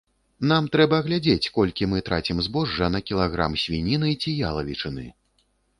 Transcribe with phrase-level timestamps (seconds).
[0.51, 5.05] Нам трэба глядзець, колькі мы трацім збожжа на кілаграм свініны ці ялавічыны.